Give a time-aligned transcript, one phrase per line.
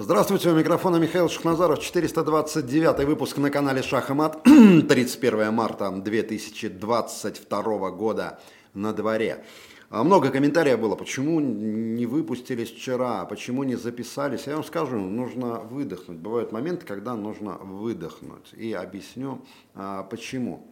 [0.00, 7.90] Здравствуйте, у микрофона Михаил Шахназаров, 429 выпуск на канале Шах и Мат, 31 марта 2022
[7.90, 8.38] года
[8.74, 9.44] на дворе.
[9.90, 14.46] А Много комментариев было, почему не выпустились вчера, почему не записались.
[14.46, 16.18] Я вам скажу, нужно выдохнуть.
[16.18, 18.52] Бывают моменты, когда нужно выдохнуть.
[18.52, 19.44] И объясню,
[19.74, 20.64] а, почему.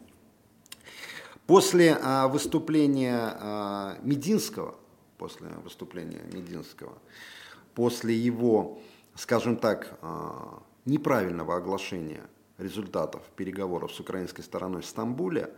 [1.48, 4.76] После а, выступления Мединского,
[5.18, 6.92] после выступления Мединского,
[7.74, 8.78] после его
[9.16, 12.22] скажем так, а, неправильного оглашения
[12.58, 15.54] результатов переговоров с украинской стороной в Стамбуле,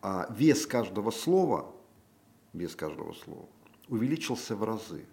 [0.00, 1.72] а вес каждого слова,
[2.52, 3.46] вес каждого слова
[3.88, 5.06] увеличился в разы.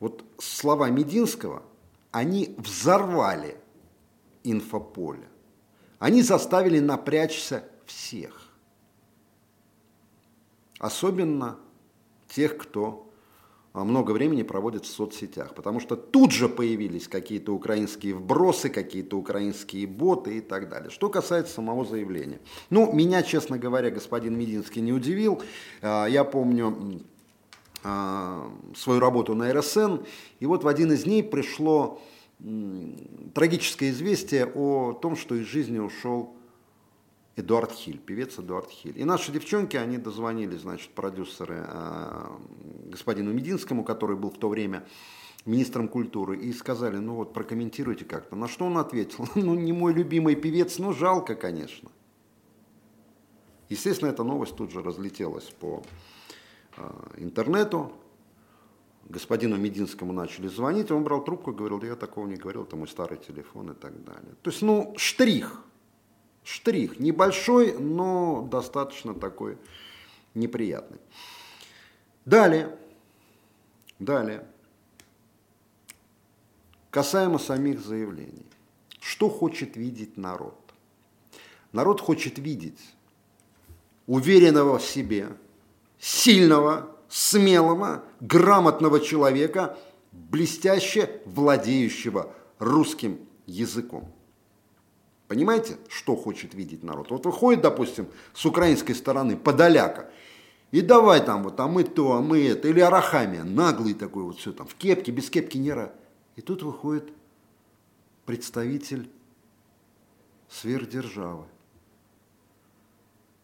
[0.00, 1.62] Вот слова Мединского,
[2.10, 3.56] они взорвали
[4.42, 5.28] инфополе.
[5.98, 8.50] Они заставили напрячься всех.
[10.78, 11.58] Особенно
[12.28, 13.11] тех, кто
[13.74, 19.86] много времени проводит в соцсетях, потому что тут же появились какие-то украинские вбросы, какие-то украинские
[19.86, 20.90] боты и так далее.
[20.90, 22.40] Что касается самого заявления.
[22.68, 25.42] Ну, меня, честно говоря, господин Мединский не удивил.
[25.80, 27.00] А, я помню
[27.82, 30.02] а, свою работу на РСН,
[30.40, 32.00] и вот в один из дней пришло
[33.34, 36.36] трагическое известие о том, что из жизни ушел
[37.34, 38.98] Эдуард Хиль, певец Эдуард Хиль.
[38.98, 42.26] И наши девчонки, они дозвонили, значит, продюсеры э,
[42.86, 44.86] господину Мединскому, который был в то время
[45.46, 48.36] министром культуры, и сказали, ну вот прокомментируйте как-то.
[48.36, 51.90] На что он ответил, ну не мой любимый певец, ну жалко, конечно.
[53.70, 55.82] Естественно, эта новость тут же разлетелась по
[56.76, 57.92] э, интернету.
[59.08, 62.86] Господину Мединскому начали звонить, он брал трубку и говорил, я такого не говорил, это мой
[62.86, 64.34] старый телефон и так далее.
[64.42, 65.64] То есть, ну, штрих–
[66.44, 69.58] Штрих небольшой, но достаточно такой
[70.34, 70.98] неприятный.
[72.24, 72.76] Далее,
[73.98, 74.46] далее,
[76.90, 78.46] касаемо самих заявлений.
[79.00, 80.58] Что хочет видеть народ?
[81.72, 82.80] Народ хочет видеть
[84.06, 85.28] уверенного в себе,
[85.98, 89.78] сильного, смелого, грамотного человека,
[90.12, 94.12] блестяще владеющего русским языком.
[95.32, 97.10] Понимаете, что хочет видеть народ?
[97.10, 100.10] Вот выходит, допустим, с украинской стороны подоляка,
[100.72, 104.38] и давай там вот, а мы то, а мы это, или Арахамия, наглый такой вот
[104.38, 105.94] все там, в кепке, без кепки не ра.
[106.36, 107.08] И тут выходит
[108.26, 109.08] представитель
[110.50, 111.46] сверхдержавы.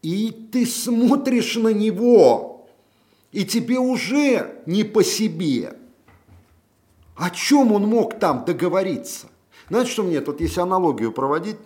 [0.02, 2.68] И ты смотришь на него,
[3.32, 5.78] и тебе уже не по себе.
[7.16, 9.28] О чем он мог там договориться?
[9.70, 11.56] Знаете, что мне, тут если аналогию проводить,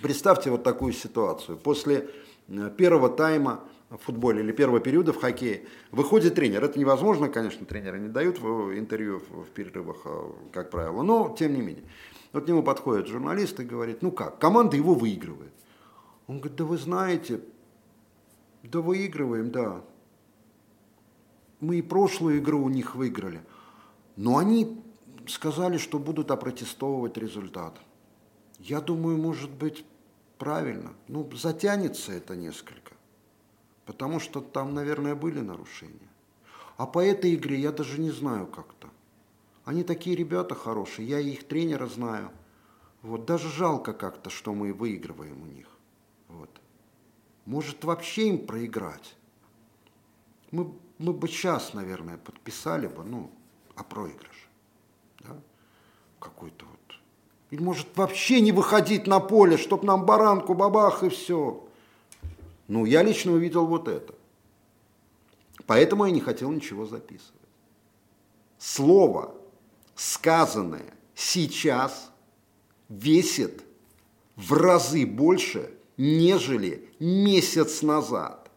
[0.00, 1.56] Представьте вот такую ситуацию.
[1.56, 2.10] После
[2.48, 6.64] э, первого тайма в футболе или первого периода в хоккее выходит тренер.
[6.64, 11.60] Это невозможно, конечно, тренеры не дают интервью в перерывах, э, как правило, но тем не
[11.60, 11.84] менее.
[12.32, 15.52] Вот к нему подходит журналист и говорит, ну как, команда его выигрывает.
[16.26, 17.40] Он говорит, да вы знаете,
[18.64, 19.82] да выигрываем, да.
[21.60, 23.40] Мы и прошлую игру у них выиграли.
[24.16, 24.82] Но они
[25.28, 27.78] сказали, что будут опротестовывать результат.
[28.64, 29.84] Я думаю, может быть,
[30.38, 30.94] правильно.
[31.06, 32.94] Ну, затянется это несколько.
[33.84, 36.08] Потому что там, наверное, были нарушения.
[36.78, 38.88] А по этой игре я даже не знаю как-то.
[39.66, 42.30] Они такие ребята хорошие, я их тренера знаю.
[43.02, 45.68] Вот даже жалко как-то, что мы выигрываем у них.
[46.28, 46.50] Вот.
[47.44, 49.14] Может вообще им проиграть?
[50.50, 53.30] Мы, мы бы сейчас, наверное, подписали бы, ну,
[53.76, 54.48] о проигрыше.
[55.20, 55.38] Да?
[56.18, 56.83] Какой-то вот
[57.54, 61.64] или может вообще не выходить на поле, чтоб нам баранку, бабах и все.
[62.66, 64.14] Ну, я лично увидел вот это.
[65.66, 67.32] Поэтому я не хотел ничего записывать.
[68.58, 69.34] Слово,
[69.94, 72.10] сказанное сейчас,
[72.88, 73.62] весит
[74.34, 78.50] в разы больше, нежели месяц назад.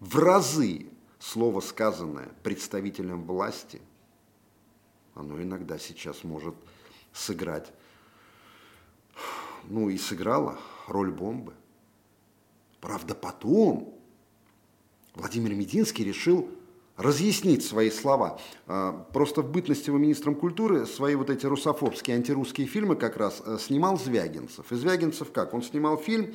[0.00, 0.86] В разы
[1.18, 3.82] слово, сказанное представителем власти,
[5.14, 6.54] оно иногда сейчас может
[7.16, 7.72] сыграть.
[9.64, 11.54] Ну и сыграла роль бомбы.
[12.80, 13.94] Правда, потом
[15.14, 16.48] Владимир Мединский решил
[16.96, 18.38] разъяснить свои слова.
[18.66, 23.42] А, просто в бытности его министром культуры свои вот эти русофобские, антирусские фильмы как раз
[23.44, 24.70] э, снимал Звягинцев.
[24.70, 25.52] И Звягинцев как?
[25.52, 26.34] Он снимал фильм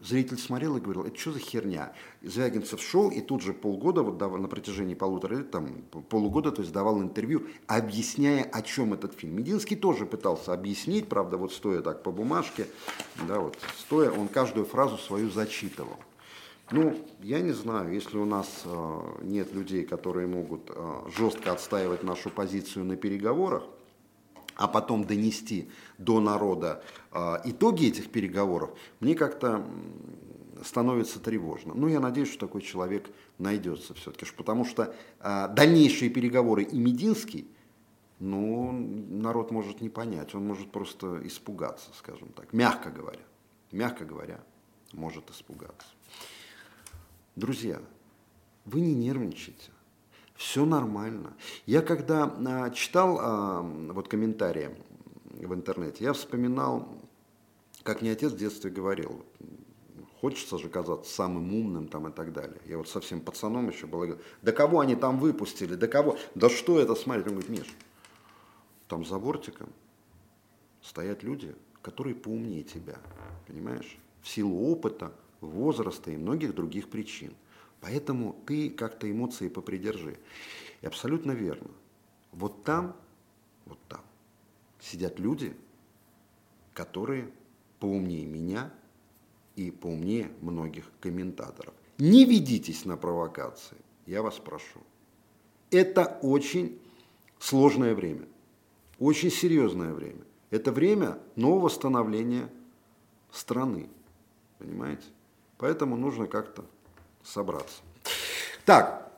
[0.00, 1.92] Зритель смотрел и говорил, это что за херня?
[2.22, 5.68] Звягинцев шел и тут же полгода, вот давал, на протяжении полутора лет, там,
[6.08, 9.36] полугода, то есть давал интервью, объясняя, о чем этот фильм.
[9.36, 12.66] Мединский тоже пытался объяснить, правда, вот стоя так по бумажке,
[13.28, 15.98] да, вот стоя, он каждую фразу свою зачитывал.
[16.70, 22.04] Ну, я не знаю, если у нас э, нет людей, которые могут э, жестко отстаивать
[22.04, 23.64] нашу позицию на переговорах,
[24.60, 29.66] а потом донести до народа э, итоги этих переговоров, мне как-то
[30.62, 31.72] становится тревожно.
[31.74, 37.48] Ну, я надеюсь, что такой человек найдется все-таки, потому что э, дальнейшие переговоры и Мединский,
[38.18, 43.24] ну, народ может не понять, он может просто испугаться, скажем так, мягко говоря,
[43.72, 44.40] мягко говоря,
[44.92, 45.88] может испугаться.
[47.34, 47.80] Друзья,
[48.66, 49.70] вы не нервничайте.
[50.40, 51.34] Все нормально.
[51.66, 54.70] Я когда а, читал а, вот комментарии
[55.34, 56.88] в интернете, я вспоминал,
[57.82, 59.22] как мне отец в детстве говорил,
[60.22, 62.58] хочется же казаться самым умным там и так далее.
[62.64, 66.80] Я вот совсем пацаном еще был, да кого они там выпустили, да кого, да что
[66.80, 67.26] это смотреть?
[67.26, 67.76] Он говорит, Миш,
[68.88, 69.68] там за бортиком
[70.80, 72.96] стоят люди, которые поумнее тебя,
[73.46, 73.98] понимаешь?
[74.22, 77.34] В силу опыта, возраста и многих других причин.
[77.80, 80.18] Поэтому ты как-то эмоции попридержи.
[80.82, 81.70] И абсолютно верно.
[82.32, 82.96] Вот там,
[83.66, 84.02] вот там
[84.80, 85.56] сидят люди,
[86.74, 87.30] которые
[87.78, 88.72] поумнее меня
[89.56, 91.74] и поумнее многих комментаторов.
[91.98, 94.80] Не ведитесь на провокации, я вас прошу.
[95.70, 96.80] Это очень
[97.38, 98.26] сложное время,
[98.98, 100.22] очень серьезное время.
[100.50, 102.50] Это время нового становления
[103.30, 103.88] страны,
[104.58, 105.04] понимаете?
[105.58, 106.64] Поэтому нужно как-то
[107.22, 107.82] собраться.
[108.64, 109.10] Так,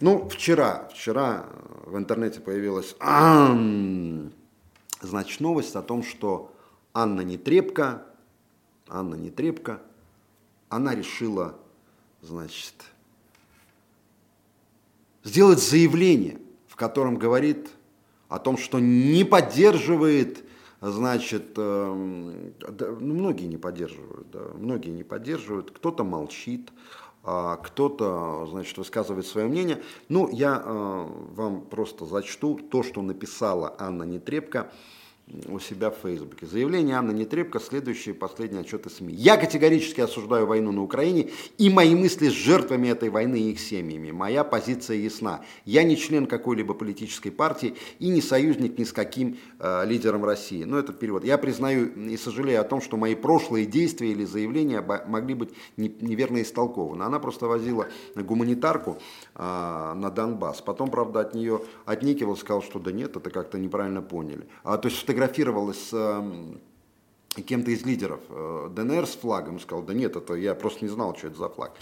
[0.00, 1.46] ну, вчера, вчера
[1.84, 2.94] в интернете появилась,
[5.00, 6.52] значит, новость о том, что
[6.92, 8.04] Анна Нетребко,
[8.88, 9.80] Анна Нетребко,
[10.68, 11.56] она решила,
[12.22, 12.74] значит,
[15.22, 17.68] сделать заявление, в котором говорит
[18.28, 20.44] о том, что не поддерживает
[20.90, 26.70] значит, эм, да, ну, многие не поддерживают, да, многие не поддерживают, кто-то молчит,
[27.24, 29.82] кто-то, значит, высказывает свое мнение.
[30.10, 34.70] Ну, я э, вам просто зачту то, что написала Анна Нетребко
[35.46, 36.46] у себя в Фейсбуке.
[36.46, 39.14] Заявление Анны Нетребко, следующие последние отчеты СМИ.
[39.14, 43.60] Я категорически осуждаю войну на Украине и мои мысли с жертвами этой войны и их
[43.60, 44.10] семьями.
[44.10, 45.40] Моя позиция ясна.
[45.64, 50.64] Я не член какой-либо политической партии и не союзник ни с каким э, лидером России.
[50.64, 51.24] Но этот перевод.
[51.24, 56.42] Я признаю и сожалею о том, что мои прошлые действия или заявления могли быть неверно
[56.42, 57.02] истолкованы.
[57.02, 58.98] Она просто возила гуманитарку
[59.34, 60.60] э, на Донбасс.
[60.60, 64.46] Потом, правда, от нее отникивал, сказал, что да нет, это как-то неправильно поняли.
[64.64, 65.94] А, то есть фотографировалась
[67.42, 71.16] кем-то из лидеров э, ДНР с флагом, сказал, да нет, это я просто не знал,
[71.16, 71.72] что это за флаг.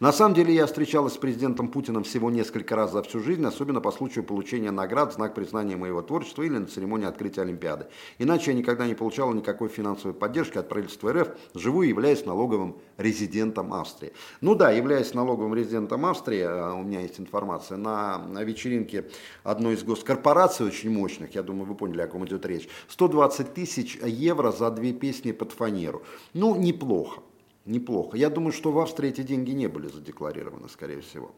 [0.00, 3.80] На самом деле я встречалась с президентом Путиным всего несколько раз за всю жизнь, особенно
[3.80, 7.86] по случаю получения наград, знак признания моего творчества или на церемонии открытия Олимпиады.
[8.18, 12.76] Иначе я никогда не получала никакой финансовой поддержки от правительства РФ, живу и являюсь налоговым
[12.96, 14.12] резидентом Австрии.
[14.40, 19.06] Ну да, являясь налоговым резидентом Австрии, э, у меня есть информация, на, вечеринке
[19.42, 23.96] одной из госкорпораций очень мощных, я думаю, вы поняли, о ком идет речь, 120 тысяч
[23.96, 26.02] евро за две песни под фанеру.
[26.34, 27.22] Ну, неплохо,
[27.64, 28.16] неплохо.
[28.16, 31.34] Я думаю, что в Австрии эти деньги не были задекларированы, скорее всего.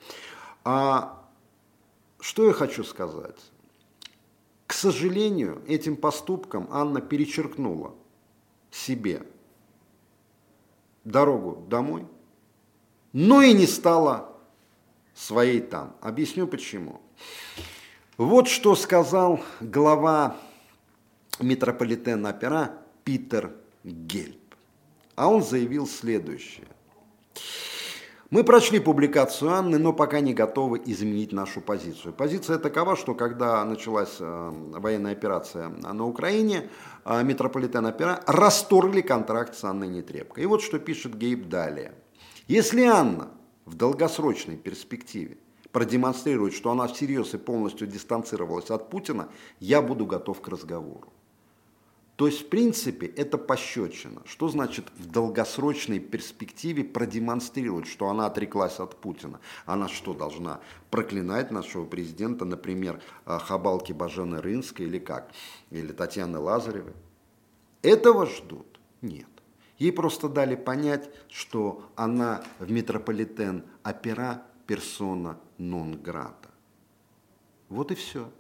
[0.65, 1.25] А
[2.21, 3.39] что я хочу сказать?
[4.67, 7.95] К сожалению, этим поступком Анна перечеркнула
[8.71, 9.23] себе
[11.05, 12.07] дорогу домой,
[13.13, 14.37] но и не стала
[15.15, 15.97] своей там.
[16.01, 17.01] Объясню почему.
[18.17, 20.37] Вот что сказал глава
[21.41, 23.53] метрополитена опера Питер
[23.85, 24.55] Гельп.
[25.17, 26.67] А он заявил следующее.
[28.31, 32.15] Мы прочли публикацию Анны, но пока не готовы изменить нашу позицию.
[32.15, 36.71] Позиция такова, что когда началась э, военная операция на Украине,
[37.05, 40.41] э, метрополитен опера расторгли контракт с Анной Нетребко.
[40.41, 41.93] И вот что пишет Гейб далее.
[42.47, 43.31] Если Анна
[43.65, 45.37] в долгосрочной перспективе
[45.73, 49.29] продемонстрирует, что она всерьез и полностью дистанцировалась от Путина,
[49.59, 51.13] я буду готов к разговору.
[52.21, 54.21] То есть, в принципе, это пощечина.
[54.27, 59.41] Что значит в долгосрочной перспективе продемонстрировать, что она отреклась от Путина?
[59.65, 60.61] Она что, должна
[60.91, 65.33] проклинать нашего президента, например, э, Хабалки Бажены Рынской или как?
[65.71, 66.93] Или Татьяны Лазаревой?
[67.81, 68.79] Этого ждут?
[69.01, 69.31] Нет.
[69.79, 76.51] Ей просто дали понять, что она в метрополитен опера персона нон грата.
[77.71, 78.31] Вот и все.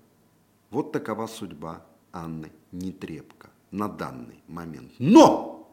[0.69, 4.93] Вот такова судьба Анны Нетребко на данный момент.
[4.99, 5.73] Но!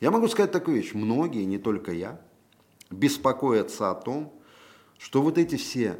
[0.00, 0.94] Я могу сказать такую вещь.
[0.94, 2.20] Многие, не только я,
[2.90, 4.32] беспокоятся о том,
[4.98, 5.98] что вот эти все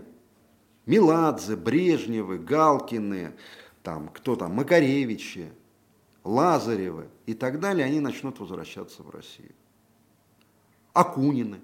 [0.86, 3.34] Меладзе, Брежневы, Галкины,
[3.82, 5.52] там, кто там, Макаревичи,
[6.24, 9.52] Лазаревы и так далее, они начнут возвращаться в Россию.
[10.92, 11.60] Акунины.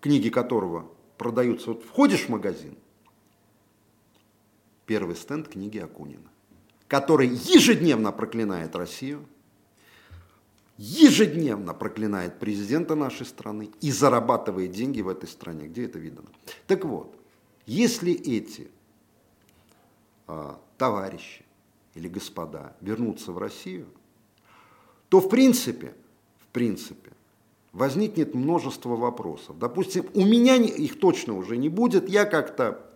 [0.00, 1.68] книги которого продаются.
[1.72, 2.76] Вот входишь в магазин,
[4.86, 6.30] первый стенд книги Акунина,
[6.94, 9.26] который ежедневно проклинает Россию,
[10.76, 15.66] ежедневно проклинает президента нашей страны и зарабатывает деньги в этой стране.
[15.66, 16.22] Где это видно?
[16.68, 17.18] Так вот,
[17.66, 18.68] если эти
[20.28, 21.44] а, товарищи
[21.96, 23.88] или господа вернутся в Россию,
[25.08, 25.96] то в принципе,
[26.38, 27.10] в принципе,
[27.72, 29.58] возникнет множество вопросов.
[29.58, 32.88] Допустим, у меня их точно уже не будет, я как-то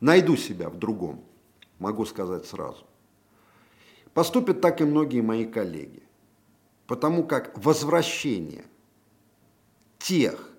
[0.00, 1.22] найду себя в другом,
[1.78, 2.89] могу сказать сразу.
[4.14, 6.02] Поступят так и многие мои коллеги,
[6.86, 8.64] потому как возвращение
[9.98, 10.50] тех,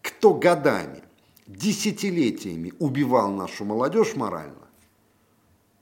[0.00, 1.02] кто годами,
[1.46, 4.68] десятилетиями убивал нашу молодежь морально,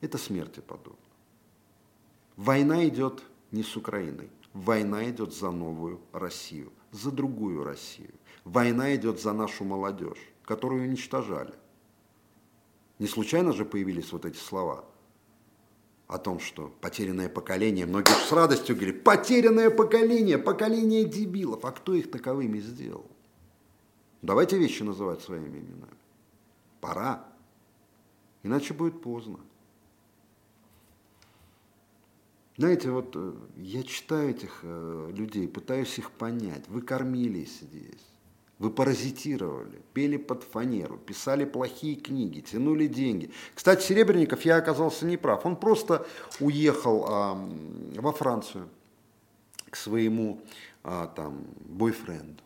[0.00, 0.98] это смерти подобно.
[2.36, 8.14] Война идет не с Украиной, война идет за новую Россию, за другую Россию.
[8.44, 11.54] Война идет за нашу молодежь, которую уничтожали.
[12.98, 14.84] Не случайно же появились вот эти слова
[16.12, 21.64] о том, что потерянное поколение, многие с радостью говорили, потерянное поколение, поколение дебилов.
[21.64, 23.06] А кто их таковыми сделал?
[24.20, 25.96] Давайте вещи называть своими именами.
[26.82, 27.26] Пора.
[28.42, 29.40] Иначе будет поздно.
[32.58, 36.68] Знаете, вот э, я читаю этих э, людей, пытаюсь их понять.
[36.68, 38.11] Вы кормились здесь,
[38.62, 43.32] вы паразитировали, пели под фанеру, писали плохие книги, тянули деньги.
[43.56, 45.44] Кстати, Серебренников, я оказался неправ.
[45.44, 46.06] Он просто
[46.38, 47.48] уехал а,
[47.96, 48.68] во Францию
[49.68, 50.40] к своему
[50.84, 52.40] а, там бойфренду.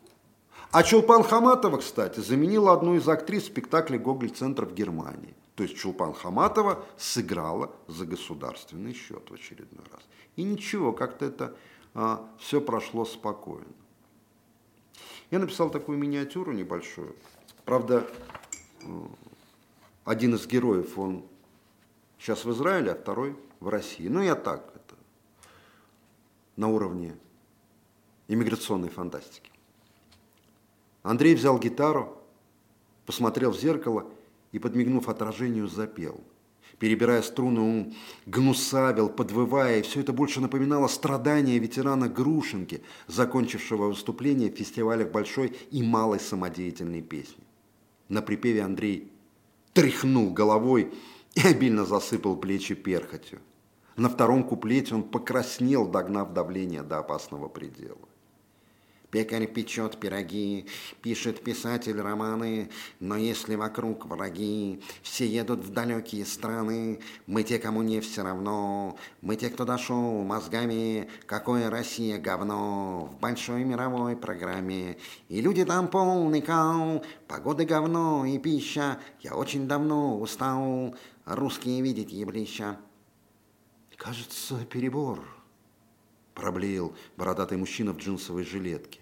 [0.70, 5.34] А Чулпан Хаматова, кстати, заменила одну из актрис в спектакле «Гоголь-центр» в Германии.
[5.54, 10.00] То есть Чулпан Хаматова сыграла за государственный счет в очередной раз.
[10.36, 11.54] И ничего, как-то это
[11.92, 13.66] а, все прошло спокойно.
[15.30, 17.14] Я написал такую миниатюру небольшую.
[17.64, 18.08] Правда,
[20.04, 21.24] один из героев, он
[22.18, 24.06] сейчас в Израиле, а второй в России.
[24.06, 24.94] Ну, я так, это
[26.54, 27.16] на уровне
[28.28, 29.50] иммиграционной фантастики.
[31.02, 32.20] Андрей взял гитару,
[33.04, 34.10] посмотрел в зеркало
[34.52, 36.20] и, подмигнув отражению, запел.
[36.78, 37.94] Перебирая струны, он
[38.26, 45.56] гнусавил, подвывая, и все это больше напоминало страдания ветерана Грушинки, закончившего выступление в фестивалях большой
[45.70, 47.42] и малой самодеятельной песни.
[48.08, 49.10] На припеве Андрей
[49.72, 50.92] тряхнул головой
[51.34, 53.40] и обильно засыпал плечи перхотью.
[53.96, 57.98] На втором куплете он покраснел, догнав давление до опасного предела.
[59.10, 60.66] Пекарь печет пироги,
[61.00, 67.82] пишет писатель романы, но если вокруг враги, все едут в далекие страны, мы те, кому
[67.82, 74.98] не все равно, мы те, кто дошел мозгами, какое Россия говно в большой мировой программе,
[75.28, 82.12] и люди там полный кал, погоды говно и пища, я очень давно устал, русские видеть
[82.12, 82.76] еблища.
[83.96, 85.24] Кажется, перебор,
[86.36, 89.00] проблеял бородатый мужчина в джинсовой жилетке.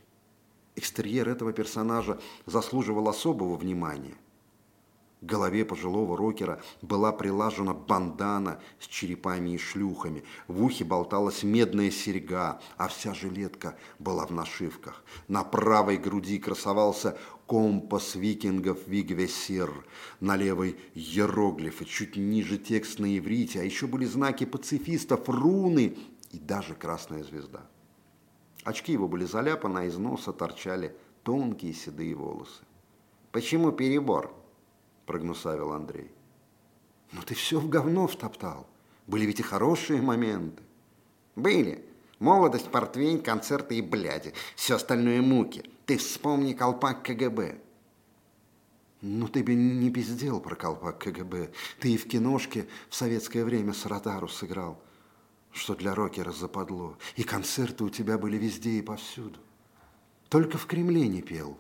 [0.77, 4.15] Экстерьер этого персонажа заслуживал особого внимания.
[5.21, 11.91] К голове пожилого рокера была прилажена бандана с черепами и шлюхами, в ухе болталась медная
[11.91, 15.03] серьга, а вся жилетка была в нашивках.
[15.27, 19.71] На правой груди красовался компас викингов Вигвесир,
[20.21, 25.97] на левой иероглифы, чуть ниже текст на иврите, а еще были знаки пацифистов, руны
[26.35, 27.63] и даже красная звезда.
[28.65, 32.63] Очки его были заляпаны, а из носа торчали тонкие седые волосы.
[33.31, 34.35] «Почему перебор?»–
[35.07, 36.11] прогнусавил Андрей.
[37.13, 38.67] «Ну ты все в говно втоптал.
[39.07, 40.63] Были ведь и хорошие моменты».
[41.37, 41.85] «Были.
[42.19, 44.33] Молодость, портвейн, концерты и бляди.
[44.57, 45.63] Все остальное муки.
[45.87, 47.59] Ты вспомни колпак КГБ».
[49.03, 51.53] «Ну ты бы не пиздел про колпак КГБ.
[51.79, 54.81] Ты и в киношке в советское время Саратару сыграл
[55.55, 59.39] что для рокера западло, и концерты у тебя были везде и повсюду.
[60.29, 61.57] Только в Кремле не пел.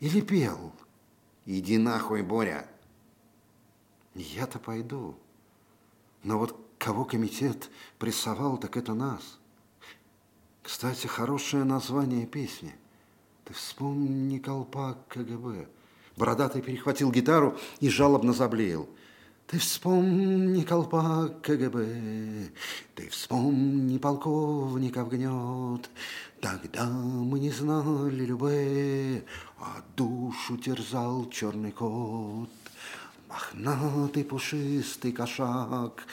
[0.00, 0.72] Или пел?
[1.46, 2.68] Иди нахуй, Боря.
[4.14, 5.16] Я-то пойду.
[6.22, 9.38] Но вот кого комитет прессовал, так это нас.
[10.62, 12.74] Кстати, хорошее название песни.
[13.46, 15.68] Ты вспомни колпак КГБ.
[16.16, 18.86] Бородатый перехватил гитару и жалобно заблеял–
[19.46, 22.48] ты вспомни колпак КГБ,
[22.94, 25.90] Ты вспомни полковников гнет.
[26.40, 29.24] Тогда мы не знали любе,
[29.60, 32.48] А душу терзал черный кот.
[33.28, 36.06] Мохнатый пушистый кошак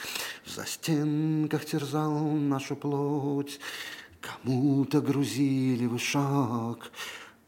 [0.44, 3.60] В застенках терзал нашу плоть,
[4.20, 6.90] Кому-то грузили в шаг,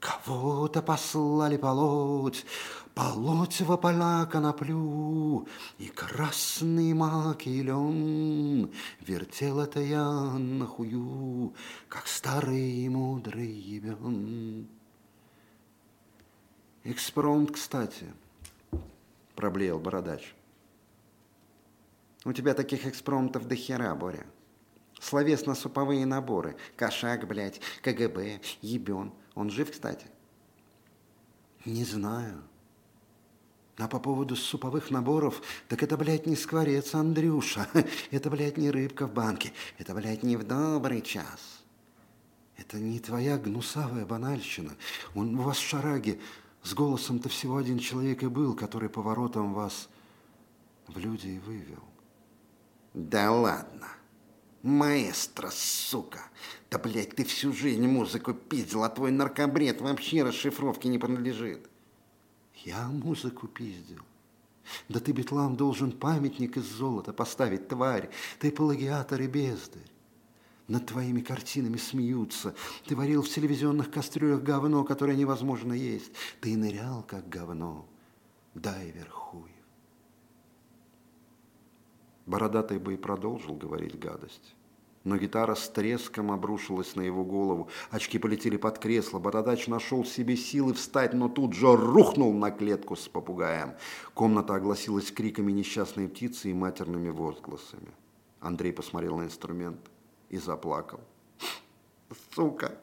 [0.01, 2.45] Кого-то послали полоть,
[2.95, 5.47] полоть в поля коноплю,
[5.79, 8.71] И красный мак и лен
[9.01, 10.69] вертел это я на
[11.89, 14.69] Как старый мудрый ебен.
[16.85, 18.13] Экспромт, кстати,
[19.37, 20.35] проблеял бородач.
[22.25, 24.27] У тебя таких экспромтов до хера, Боря.
[25.01, 26.57] Словесно-суповые наборы.
[26.77, 29.13] Кошак, блядь, КГБ, ебен.
[29.35, 30.07] Он жив, кстати?
[31.65, 32.43] Не знаю.
[33.83, 37.67] А по поводу суповых наборов, так это, блядь, не скворец, Андрюша.
[38.13, 39.53] Это, блядь, не рыбка в банке.
[39.77, 41.65] Это, блядь, не в добрый час.
[42.57, 44.77] Это не твоя гнусавая банальщина.
[45.17, 46.21] Он у вас в шараге
[46.63, 49.89] с голосом-то всего один человек и был, который поворотом вас
[50.87, 51.83] в люди и вывел.
[52.95, 53.89] Да ладно.
[54.63, 56.21] Маэстро, сука!
[56.71, 61.69] Да, блядь, ты всю жизнь музыку пиздил, а твой наркобред вообще расшифровке не принадлежит.
[62.65, 64.03] Я музыку пиздил.
[64.89, 68.11] Да ты, Бетлам, должен памятник из золота поставить, тварь.
[68.39, 69.91] Ты плагиатор и бездарь.
[70.69, 72.55] Над твоими картинами смеются.
[72.87, 76.13] Ты варил в телевизионных кастрюлях говно, которое невозможно есть.
[76.41, 77.87] Ты нырял, как говно.
[78.55, 79.51] Дайвер хуев.
[82.27, 84.55] Бородатый бы и продолжил говорить гадость.
[85.05, 87.69] Но гитара с треском обрушилась на его голову.
[87.91, 89.19] Очки полетели под кресло.
[89.19, 93.75] Бородач нашел себе силы встать, но тут же рухнул на клетку с попугаем.
[94.15, 97.93] Комната огласилась криками несчастной птицы и матерными возгласами.
[98.41, 99.81] Андрей посмотрел на инструмент
[100.29, 101.01] и заплакал.
[102.35, 102.79] «Сука,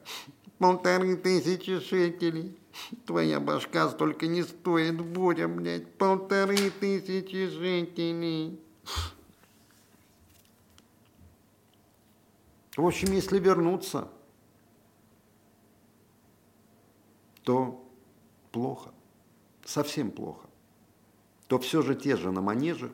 [0.58, 2.58] полторы тысячи шекелей.
[3.06, 5.92] Твоя башка столько не стоит, Боря, блядь.
[5.94, 8.60] Полторы тысячи шекелей».
[12.76, 14.08] В общем, если вернуться,
[17.42, 17.84] то
[18.52, 18.92] плохо,
[19.64, 20.48] совсем плохо.
[21.48, 22.92] То все же те же на манеже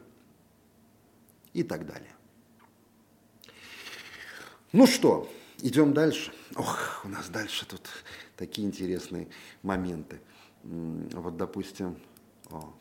[1.52, 2.14] и так далее.
[4.72, 6.32] Ну что, идем дальше.
[6.54, 7.88] Ох, у нас дальше тут
[8.36, 9.28] такие интересные
[9.62, 10.20] моменты.
[10.62, 12.00] Вот, допустим,
[12.50, 12.72] о,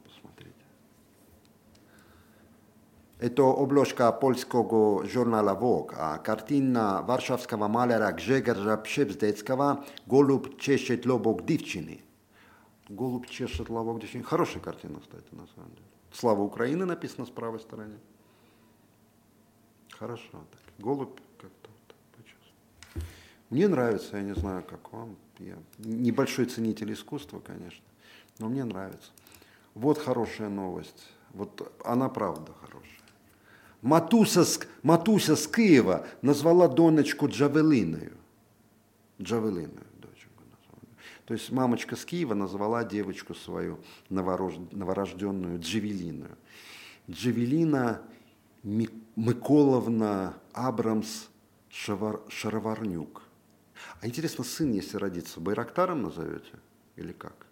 [3.25, 12.01] Это обложка польskiego журнала Vogue, а картина варшавского маляра Гжегорза Пшебздецкого «Голубь чешет лобок девчины».
[12.87, 14.23] «Голубь чешет лобок девчины».
[14.23, 15.87] Хорошая картина, кстати, на самом деле.
[16.13, 17.95] «Слава Украины» написано с правой стороны.
[19.89, 20.29] Хорошо.
[20.31, 20.61] Так.
[20.77, 23.03] Голубь как-то вот
[23.49, 25.15] Мне нравится, я не знаю, как вам.
[25.39, 27.85] Я небольшой ценитель искусства, конечно,
[28.37, 29.09] но мне нравится.
[29.73, 31.09] Вот хорошая новость.
[31.33, 33.04] Вот она правда хорошая.
[33.81, 38.11] Матуса, Матуся з Києва назвала донечку Джавелиною.
[39.21, 40.97] Джавелиною доченьку назвала.
[41.25, 43.77] То есть мамочка с Киева назвала девочку свою
[44.09, 46.35] новорожденную Джавелиною.
[47.09, 47.99] Джавелина
[49.15, 51.27] Миколовна Абрамс
[51.69, 53.21] Шавар, Шароварнюк.
[54.01, 56.51] А интересно, сын, если родится, Байрактаром назовете?
[56.95, 57.45] Или как?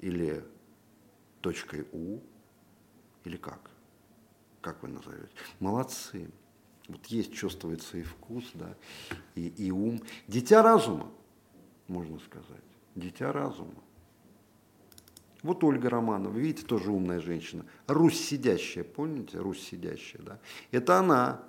[0.00, 0.44] Или
[1.40, 2.20] точкой У?
[3.24, 3.70] Или как?
[4.68, 5.30] Как вы назовете?
[5.60, 6.28] Молодцы.
[6.88, 8.74] Вот есть, чувствуется и вкус, да,
[9.34, 10.00] и, и ум.
[10.26, 11.10] Дитя разума,
[11.86, 12.64] можно сказать.
[12.94, 13.82] Дитя разума.
[15.42, 17.64] Вот Ольга Романова, видите, тоже умная женщина.
[17.86, 19.38] Русь сидящая, помните?
[19.38, 20.40] Русь сидящая, да.
[20.70, 21.42] Это она,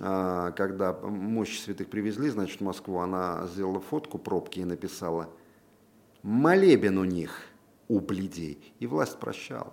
[0.00, 5.30] а, когда мощи святых привезли, значит, в Москву, она сделала фотку пробки и написала
[6.22, 7.42] «Молебен у них,
[7.88, 8.74] у бледей».
[8.80, 9.72] И власть прощала.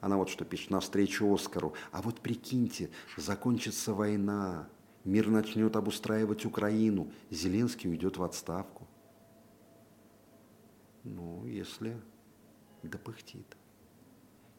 [0.00, 1.74] Она вот что пишет, навстречу Оскару.
[1.90, 4.68] А вот прикиньте, закончится война,
[5.04, 8.86] мир начнет обустраивать Украину, Зеленский уйдет в отставку.
[11.04, 11.96] Ну, если
[12.82, 13.56] допыхтит.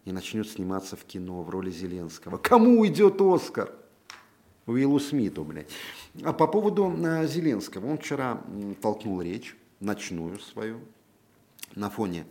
[0.05, 2.37] И начнет сниматься в кино в роли Зеленского.
[2.37, 3.71] Кому уйдет Оскар?
[4.65, 5.69] Уиллу Смиту, блядь.
[6.23, 7.87] А по поводу а, Зеленского.
[7.87, 8.41] Он вчера
[8.81, 10.81] толкнул речь, ночную свою,
[11.75, 12.25] на фоне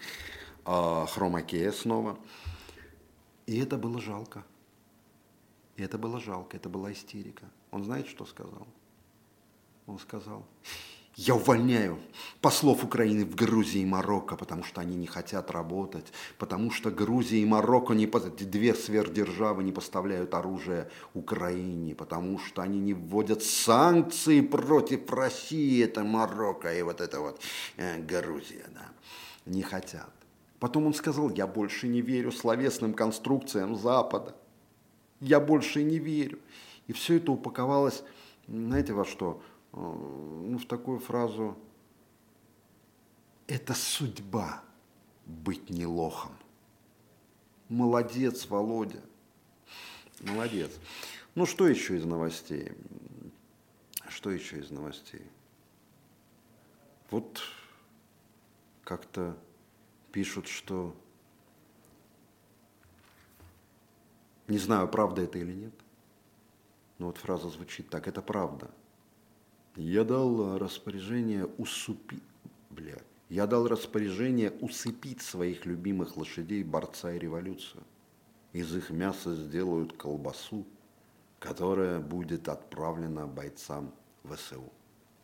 [0.64, 2.18] э, хромакея снова.
[3.47, 4.45] И это было жалко.
[5.77, 7.45] И это было жалко, это была истерика.
[7.71, 8.67] Он знает, что сказал?
[9.87, 10.47] Он сказал,
[11.17, 11.99] я увольняю
[12.41, 16.07] послов Украины в Грузии и Марокко, потому что они не хотят работать,
[16.39, 22.81] потому что Грузия и Марокко, не, две сверхдержавы, не поставляют оружие Украине, потому что они
[22.81, 27.41] не вводят санкции против России, это Марокко и вот это вот
[27.77, 28.89] э, Грузия, да,
[29.45, 30.11] не хотят.
[30.62, 34.37] Потом он сказал, я больше не верю словесным конструкциям Запада.
[35.18, 36.38] Я больше не верю.
[36.87, 38.05] И все это упаковалось,
[38.46, 39.42] знаете, во что?
[39.72, 41.57] Э, ну, в такую фразу
[43.48, 44.62] Это судьба
[45.27, 46.31] быть не лохом.
[47.68, 49.03] Молодец, Володя.
[50.20, 50.70] Молодец.
[51.35, 52.70] Ну, что еще из новостей?
[54.09, 55.27] Что еще из новостей?
[57.11, 57.42] Вот
[58.85, 59.37] как-то
[60.12, 60.94] пишут, что...
[64.48, 65.75] Не знаю, правда это или нет.
[66.98, 68.07] Но вот фраза звучит так.
[68.07, 68.70] Это правда.
[69.77, 72.22] Я дал распоряжение усупить...
[72.70, 72.98] Бля.
[73.29, 77.83] Я дал распоряжение усыпить своих любимых лошадей борца и революцию.
[78.53, 80.66] Из их мяса сделают колбасу,
[81.38, 83.94] которая будет отправлена бойцам
[84.25, 84.70] ВСУ.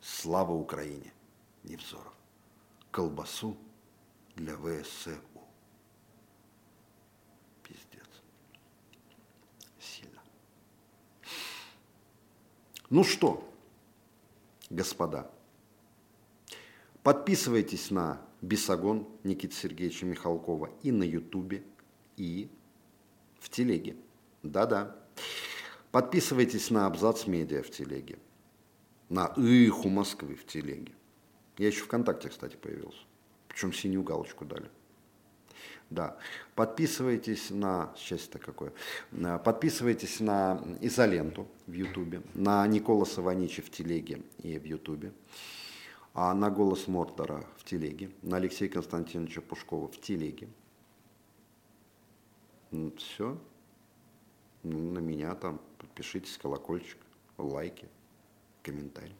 [0.00, 1.12] Слава Украине!
[1.64, 2.14] Невзоров.
[2.90, 3.58] Колбасу
[4.38, 5.10] для ВСУ.
[7.62, 8.08] Пиздец.
[9.80, 10.22] Сильно.
[12.88, 13.52] Ну что,
[14.70, 15.30] господа,
[17.02, 21.64] подписывайтесь на Бесогон Никиты Сергеевича Михалкова и на Ютубе,
[22.16, 22.48] и
[23.40, 23.96] в Телеге.
[24.42, 24.96] Да-да.
[25.90, 28.18] Подписывайтесь на Абзац Медиа в Телеге.
[29.08, 30.92] На Иху Москвы в Телеге.
[31.56, 33.00] Я еще ВКонтакте, кстати, появился.
[33.58, 34.70] Причем синюю галочку дали.
[35.90, 36.16] Да.
[36.54, 37.92] Подписывайтесь на...
[37.96, 38.72] Счастье-то какое.
[39.40, 45.12] Подписывайтесь на Изоленту в Ютубе, на Николаса Ванича в Телеге и в Ютубе,
[46.14, 50.48] а на Голос Мортора в Телеге, на Алексея Константиновича Пушкова в Телеге.
[52.96, 53.36] Все.
[54.62, 56.98] На меня там подпишитесь, колокольчик,
[57.38, 57.88] лайки,
[58.62, 59.16] комментарий.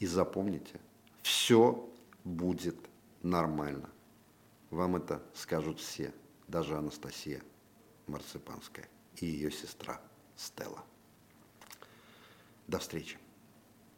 [0.00, 0.80] И запомните,
[1.22, 1.88] все
[2.24, 2.74] будет
[3.22, 3.90] нормально.
[4.70, 6.14] Вам это скажут все,
[6.48, 7.42] даже Анастасия
[8.06, 10.00] Марципанская и ее сестра
[10.36, 10.84] Стелла.
[12.66, 13.18] До встречи.